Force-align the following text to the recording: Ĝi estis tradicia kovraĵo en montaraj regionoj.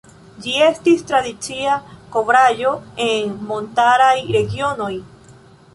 Ĝi 0.43 0.53
estis 0.67 1.03
tradicia 1.11 1.75
kovraĵo 2.17 2.73
en 3.09 3.37
montaraj 3.53 4.13
regionoj. 4.39 4.93